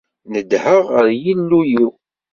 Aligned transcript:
Nedheɣ 0.33 0.83
ɣer 0.93 1.07
Yillu-iw. 1.23 1.89